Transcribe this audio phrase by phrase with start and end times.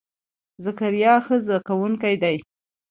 [0.65, 2.37] ذکریا ښه زده کونکی دی.